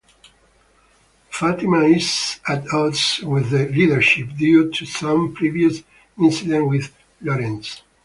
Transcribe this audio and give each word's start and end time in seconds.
Fatima 1.29 1.81
is 1.83 2.39
at 2.47 2.63
odds 2.73 3.19
with 3.21 3.51
the 3.51 3.69
leadership 3.69 4.29
due 4.35 4.71
to 4.71 4.83
some 4.83 5.31
previous 5.31 5.83
incident 6.19 6.67
with 6.67 6.91
"Lorentz". 7.21 7.83